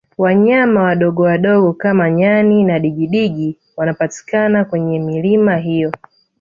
wanyama 0.17 0.81
wadogowadogo 0.83 1.73
kama 1.73 2.11
nyani 2.11 2.63
na 2.63 2.79
digidigi 2.79 3.57
wanapatikana 3.77 4.65
kwenye 4.65 4.99
milima 4.99 5.57
hiyo 5.57 5.91